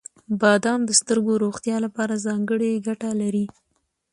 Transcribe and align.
•بادام 0.41 0.79
د 0.85 0.91
سترګو 1.01 1.33
روغتیا 1.43 1.77
لپاره 1.85 2.23
ځانګړې 2.25 2.83
ګټه 2.87 3.09
لري. 3.21 3.45